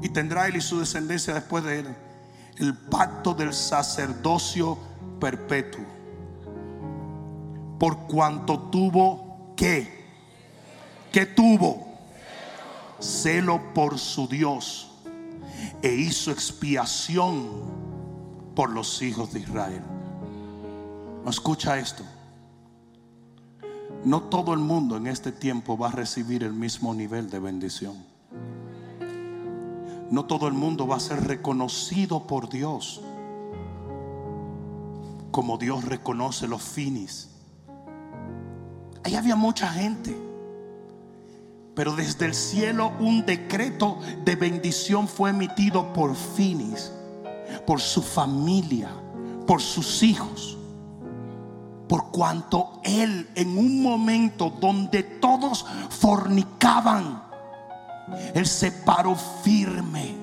[0.01, 1.95] y tendrá él y su descendencia después de él
[2.59, 4.77] el pacto del sacerdocio
[5.19, 5.85] perpetuo.
[7.79, 10.05] Por cuanto tuvo que,
[11.11, 11.87] que tuvo
[12.99, 14.91] celo por su Dios
[15.81, 17.49] e hizo expiación
[18.55, 19.81] por los hijos de Israel.
[21.23, 22.03] ¿No escucha esto?
[24.05, 27.95] No todo el mundo en este tiempo va a recibir el mismo nivel de bendición.
[30.09, 33.01] No todo el mundo va a ser reconocido por Dios
[35.31, 37.29] como Dios reconoce los finis.
[39.03, 40.29] Ahí había mucha gente
[41.79, 46.91] pero desde el cielo un decreto de bendición fue emitido por Finis,
[47.65, 48.89] por su familia,
[49.47, 50.57] por sus hijos.
[51.89, 57.21] Por cuanto él en un momento donde todos fornicaban,
[58.33, 60.15] él se paró firme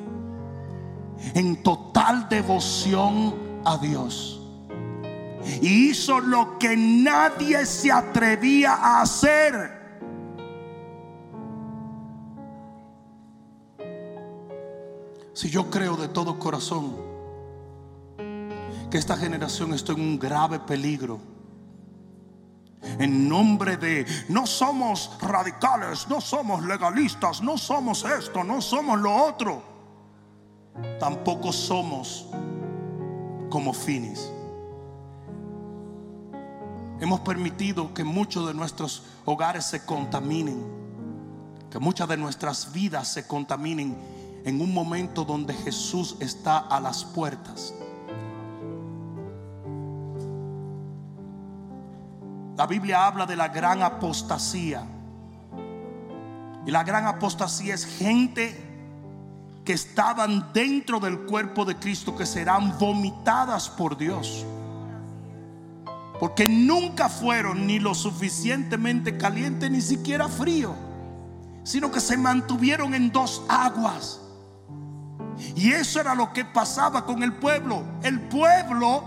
[1.35, 4.41] en total devoción a Dios.
[5.61, 9.77] Y hizo lo que nadie se atrevía a hacer
[15.37, 16.97] Si yo creo de todo corazón
[18.91, 21.21] que esta generación está en un grave peligro,
[22.83, 29.15] en nombre de no somos radicales, no somos legalistas, no somos esto, no somos lo
[29.15, 29.63] otro,
[30.99, 32.27] tampoco somos
[33.51, 34.31] como finis.
[37.01, 40.65] Hemos permitido que muchos de nuestros hogares se contaminen,
[41.71, 43.97] que muchas de nuestras vidas se contaminen
[44.45, 47.75] en un momento donde Jesús está a las puertas.
[52.57, 54.83] La Biblia habla de la gran apostasía.
[56.65, 58.67] Y la gran apostasía es gente
[59.65, 64.47] que estaban dentro del cuerpo de Cristo que serán vomitadas por Dios.
[66.19, 70.75] Porque nunca fueron ni lo suficientemente caliente ni siquiera frío,
[71.63, 74.23] sino que se mantuvieron en dos aguas.
[75.55, 77.83] Y eso era lo que pasaba con el pueblo.
[78.03, 79.05] El pueblo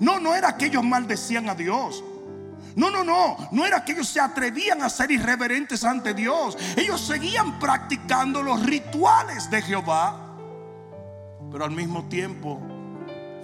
[0.00, 2.02] no, no era que ellos maldecían a Dios.
[2.78, 3.36] No, no, no.
[3.50, 6.56] No era que ellos se atrevían a ser irreverentes ante Dios.
[6.76, 10.16] Ellos seguían practicando los rituales de Jehová.
[11.50, 12.60] Pero al mismo tiempo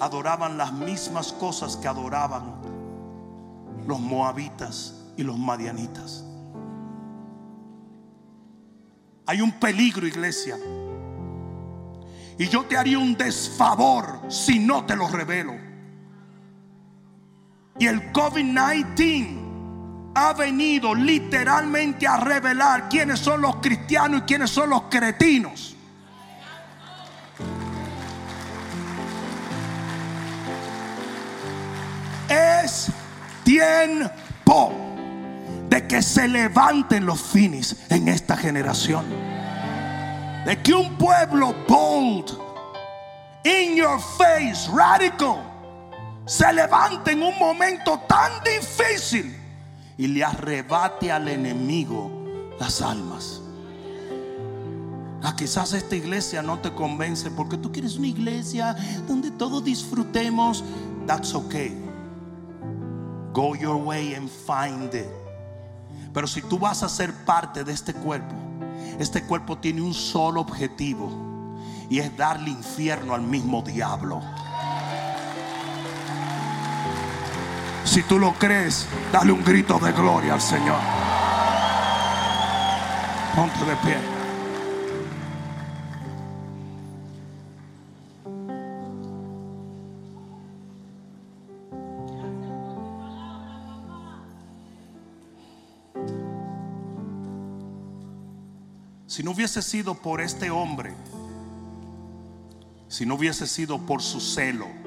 [0.01, 2.55] adoraban las mismas cosas que adoraban
[3.87, 6.25] los moabitas y los madianitas.
[9.27, 10.57] Hay un peligro, iglesia
[12.39, 15.74] y yo te haría un desfavor si no te lo revelo.
[17.79, 19.45] Y el COVID-19
[20.15, 25.75] ha venido literalmente a revelar quiénes son los cristianos y quiénes son los cretinos.
[32.29, 32.91] Es
[33.43, 34.73] tiempo
[35.69, 39.05] de que se levanten los finis en esta generación.
[40.47, 42.39] De que un pueblo bold,
[43.45, 45.54] in your face, radical,
[46.27, 49.37] se levante en un momento tan difícil
[49.97, 52.11] y le arrebate al enemigo
[52.59, 53.41] las almas.
[55.23, 58.77] Ah, quizás esta iglesia no te convence porque tú quieres una iglesia
[59.09, 60.63] donde todos disfrutemos.
[61.07, 61.75] That's okay.
[63.33, 65.07] Go your way and find it.
[66.13, 68.35] Pero si tú vas a ser parte de este cuerpo,
[68.99, 71.11] este cuerpo tiene un solo objetivo
[71.91, 74.21] y es darle infierno al mismo diablo.
[77.95, 80.81] Si tú lo crees, dale un grito de gloria al Señor.
[83.37, 83.97] Ponte de pie.
[99.07, 100.93] Si no hubiese sido por este hombre,
[102.89, 104.84] si no hubiese sido por su celo,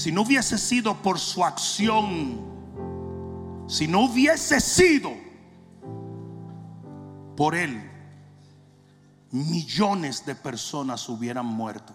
[0.00, 2.40] si no hubiese sido por su acción,
[3.66, 5.10] si no hubiese sido
[7.36, 7.82] por él,
[9.30, 11.92] millones de personas hubieran muerto.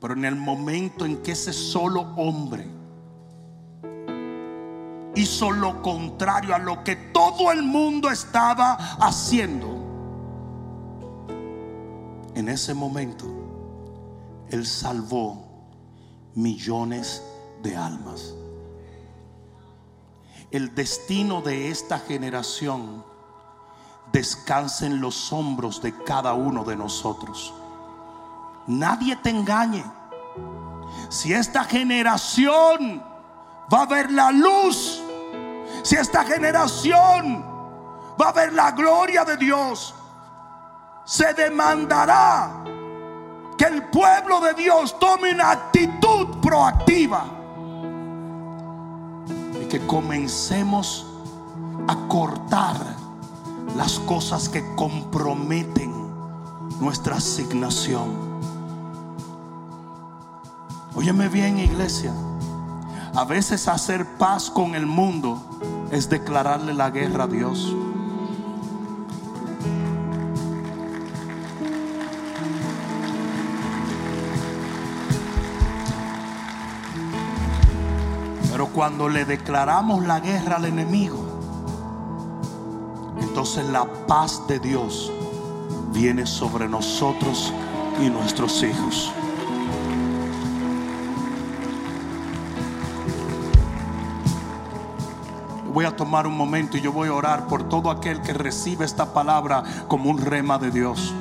[0.00, 2.64] Pero en el momento en que ese solo hombre
[5.16, 9.76] hizo lo contrario a lo que todo el mundo estaba haciendo,
[12.36, 13.37] en ese momento
[14.50, 15.44] Él salvó
[16.34, 17.22] millones
[17.62, 18.34] de almas.
[20.50, 23.04] El destino de esta generación
[24.12, 27.52] descansa en los hombros de cada uno de nosotros.
[28.66, 29.84] Nadie te engañe.
[31.10, 33.02] Si esta generación
[33.72, 35.02] va a ver la luz,
[35.82, 37.44] si esta generación
[38.20, 39.94] va a ver la gloria de Dios,
[41.04, 42.64] se demandará
[43.58, 47.26] que el pueblo de Dios tome una actitud proactiva
[49.60, 51.06] y que comencemos
[51.88, 52.76] a cortar
[53.76, 55.92] las cosas que comprometen
[56.80, 58.28] nuestra asignación.
[60.94, 62.12] Óyeme bien, iglesia.
[63.14, 65.42] A veces hacer paz con el mundo
[65.90, 67.74] es declararle la guerra a Dios.
[78.58, 81.16] Pero cuando le declaramos la guerra al enemigo,
[83.20, 85.12] entonces la paz de Dios
[85.92, 87.52] viene sobre nosotros
[88.04, 89.12] y nuestros hijos.
[95.72, 98.84] voy a tomar un momento y yo voy a orar por todo aquel que recibe
[98.84, 101.14] esta palabra como un rema de Dios.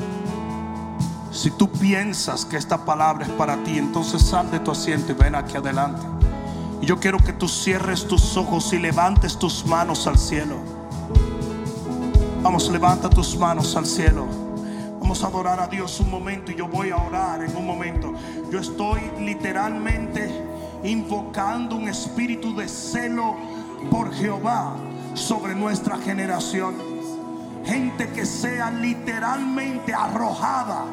[1.31, 5.15] Si tú piensas que esta palabra es para ti, entonces sal de tu asiento y
[5.15, 6.16] ven aquí adelante.
[6.82, 10.55] Yo quiero que tú cierres tus ojos y levantes tus manos al cielo.
[12.41, 14.25] Vamos, levanta tus manos al cielo.
[14.99, 18.13] Vamos a adorar a Dios un momento y yo voy a orar en un momento.
[18.51, 20.30] Yo estoy literalmente
[20.84, 23.36] invocando un espíritu de celo
[23.89, 24.75] por Jehová
[25.13, 26.75] sobre nuestra generación.
[27.65, 30.86] Gente que sea literalmente arrojada.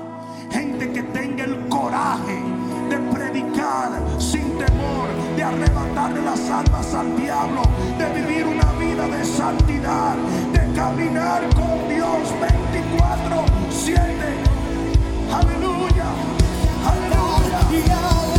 [0.51, 2.43] Gente que tenga el coraje
[2.89, 7.63] de predicar sin temor, de arrebatarle las almas al diablo,
[7.99, 10.17] de vivir una vida de santidad,
[10.53, 13.99] de caminar con Dios 24-7.
[15.33, 16.07] Aleluya,
[16.87, 18.34] aleluya.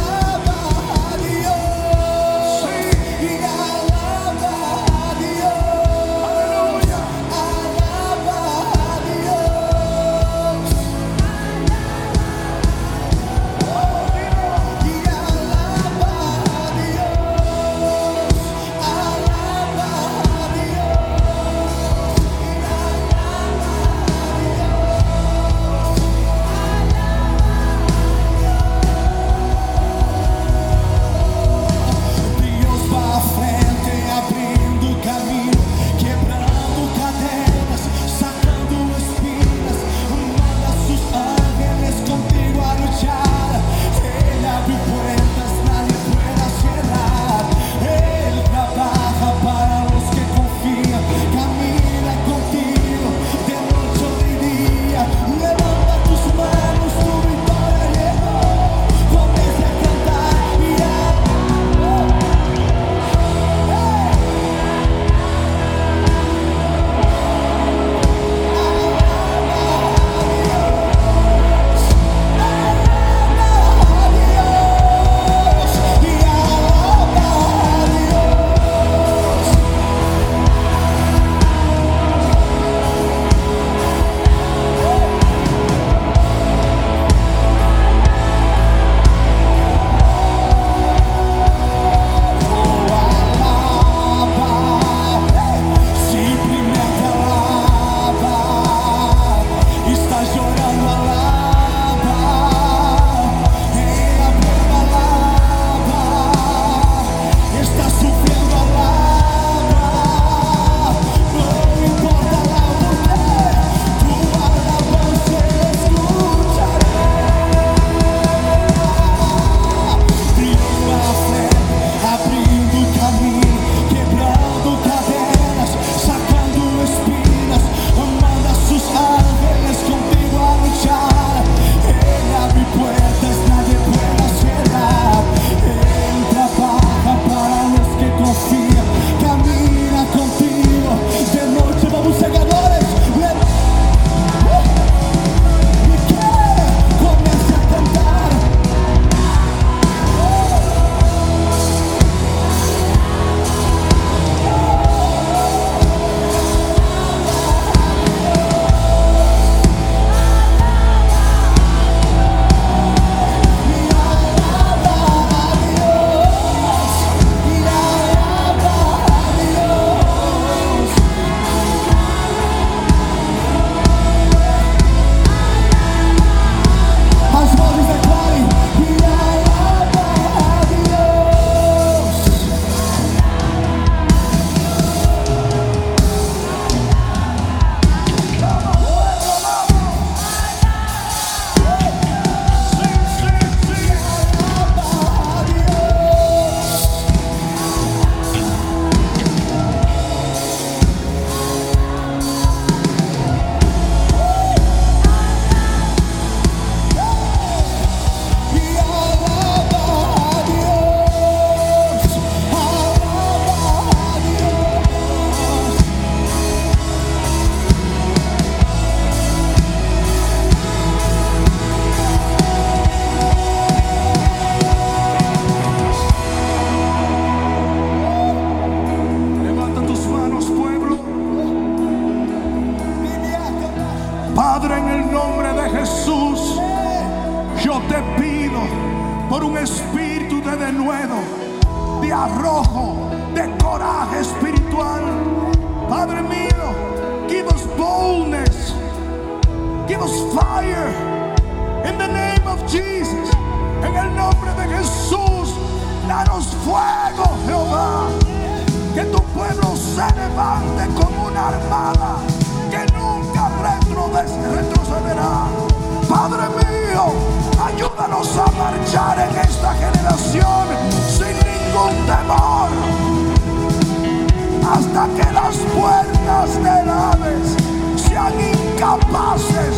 [278.95, 279.75] Incapaces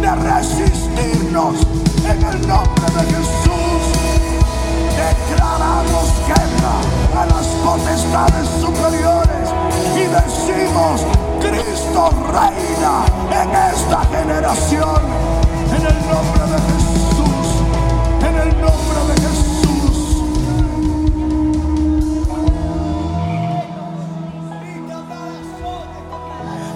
[0.00, 1.54] de resistirnos
[2.04, 3.82] en el nombre de Jesús.
[4.96, 9.50] Declaramos guerra a las potestades superiores
[9.94, 11.02] y decimos,
[11.40, 15.00] Cristo reina en esta generación.
[15.66, 17.48] En el nombre de Jesús,
[18.20, 19.25] en el nombre de.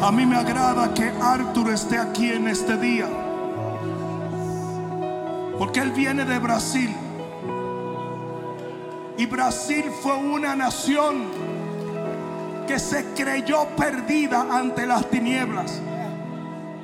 [0.02, 3.06] A mí me agrada que Arthur esté aquí en este día.
[5.58, 6.90] Porque él viene de Brasil.
[9.18, 11.24] Y Brasil fue una nación
[12.66, 15.82] que se creyó perdida ante las tinieblas.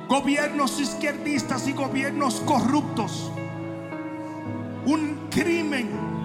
[0.07, 3.31] Gobiernos izquierdistas y gobiernos corruptos.
[4.85, 6.16] Un crimen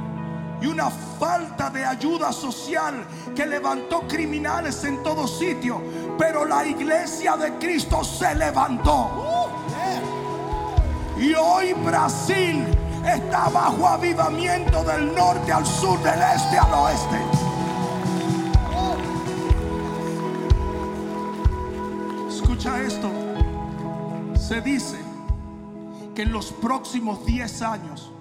[0.63, 3.05] y una falta de ayuda social
[3.35, 5.83] que levantó criminales en todo sitio.
[6.17, 9.51] Pero la iglesia de Cristo se levantó.
[11.19, 12.65] Y hoy Brasil
[13.05, 17.21] está bajo avivamiento del norte al sur, del este al oeste.
[22.29, 23.11] Escucha esto.
[24.37, 24.99] Se dice
[26.15, 28.12] que en los próximos 10 años,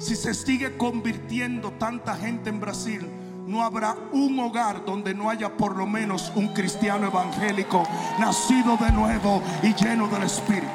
[0.00, 3.06] si se sigue convirtiendo tanta gente en Brasil,
[3.46, 7.82] no habrá un hogar donde no haya por lo menos un cristiano evangélico
[8.18, 10.66] nacido de nuevo y lleno del Espíritu.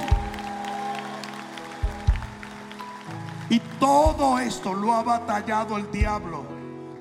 [3.50, 6.44] Y todo esto lo ha batallado el diablo,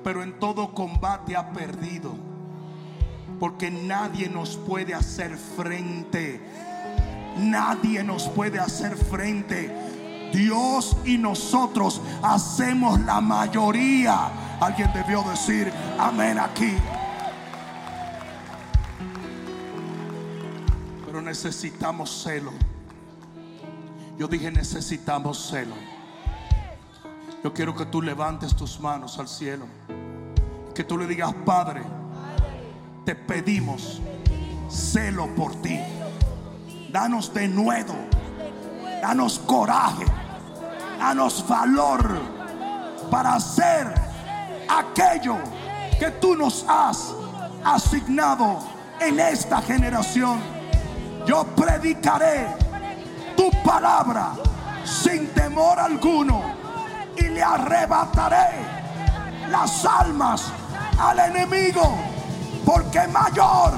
[0.03, 2.15] pero en todo combate ha perdido.
[3.39, 6.41] Porque nadie nos puede hacer frente.
[7.37, 9.84] Nadie nos puede hacer frente.
[10.33, 14.29] Dios y nosotros hacemos la mayoría.
[14.59, 16.73] Alguien debió decir amén aquí.
[21.05, 22.51] Pero necesitamos celo.
[24.17, 25.75] Yo dije necesitamos celo.
[27.43, 29.67] Yo quiero que tú levantes tus manos al cielo.
[30.73, 31.83] Que tú le digas, Padre,
[33.05, 34.01] te pedimos
[34.69, 35.79] celo por ti.
[36.91, 37.93] Danos de nuevo.
[39.05, 40.03] Danos coraje.
[40.97, 42.19] Danos valor
[43.11, 43.93] para hacer
[44.67, 45.37] aquello
[45.99, 47.13] que tú nos has
[47.63, 48.57] asignado
[48.99, 50.39] en esta generación.
[51.27, 52.47] Yo predicaré
[53.37, 54.31] tu palabra
[54.83, 56.41] sin temor alguno
[57.15, 58.57] y le arrebataré
[59.51, 60.51] las almas
[60.97, 61.95] al enemigo,
[62.65, 63.71] porque mayor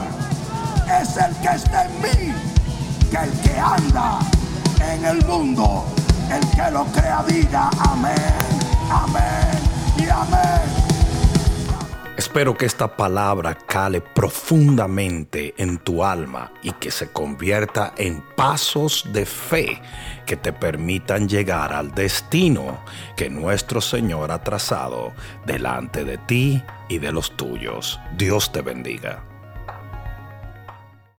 [1.01, 2.33] es el que está en mí
[3.11, 4.19] que el que anda
[4.81, 5.85] en el mundo.
[6.31, 8.15] El que lo crea diga amén,
[8.91, 9.59] amén
[9.97, 10.87] y amén.
[12.17, 19.05] Espero que esta palabra cale profundamente en tu alma y que se convierta en pasos
[19.13, 19.81] de fe
[20.25, 22.79] que te permitan llegar al destino
[23.15, 25.13] que nuestro Señor ha trazado
[25.45, 27.99] delante de ti y de los tuyos.
[28.17, 29.23] Dios te bendiga.